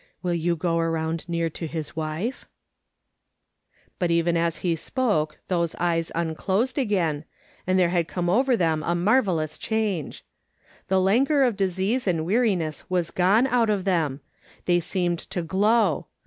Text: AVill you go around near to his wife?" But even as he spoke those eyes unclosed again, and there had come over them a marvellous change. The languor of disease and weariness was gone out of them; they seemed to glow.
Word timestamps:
AVill 0.25 0.39
you 0.41 0.55
go 0.55 0.79
around 0.79 1.29
near 1.29 1.47
to 1.47 1.67
his 1.67 1.95
wife?" 1.95 2.47
But 3.99 4.09
even 4.09 4.35
as 4.35 4.57
he 4.65 4.75
spoke 4.75 5.37
those 5.47 5.75
eyes 5.75 6.11
unclosed 6.15 6.79
again, 6.79 7.23
and 7.67 7.77
there 7.77 7.89
had 7.89 8.07
come 8.07 8.27
over 8.27 8.57
them 8.57 8.81
a 8.81 8.95
marvellous 8.95 9.59
change. 9.59 10.25
The 10.87 10.99
languor 10.99 11.43
of 11.43 11.55
disease 11.55 12.07
and 12.07 12.25
weariness 12.25 12.83
was 12.89 13.11
gone 13.11 13.45
out 13.45 13.69
of 13.69 13.85
them; 13.85 14.21
they 14.65 14.79
seemed 14.79 15.19
to 15.29 15.43
glow. 15.43 16.07